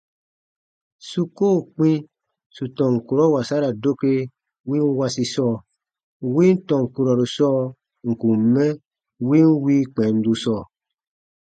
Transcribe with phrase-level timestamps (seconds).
[1.07, 1.91] Su koo kpĩ
[2.55, 4.11] sù tɔn kurɔ wasara doke
[4.69, 5.53] win wasi sɔɔ,
[6.33, 7.61] win tɔn kurɔru sɔɔ
[8.07, 8.65] ǹ kun mɛ
[9.27, 10.61] win wii kpɛndu sɔɔ.